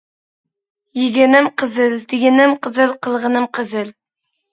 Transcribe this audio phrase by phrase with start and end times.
[0.99, 3.93] يېگىنىم قىزىل، دېگىنىم قىزىل، قىلغىنىم قىزىل.